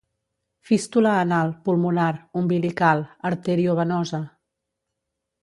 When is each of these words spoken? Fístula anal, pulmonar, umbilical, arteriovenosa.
Fístula 0.69 1.11
anal, 1.23 1.51
pulmonar, 1.67 2.15
umbilical, 2.41 3.05
arteriovenosa. 3.33 4.23